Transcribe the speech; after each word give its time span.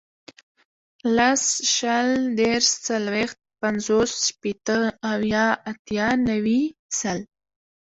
لس, 1.17 1.43
شل, 1.75 2.09
دېرش, 2.39 2.67
څلوېښت, 2.87 3.37
پنځوس, 3.61 4.11
شپېته, 4.27 4.77
اویا, 5.11 5.45
اتیا, 5.71 6.07
نوي, 6.29 6.61
سل 6.99 7.19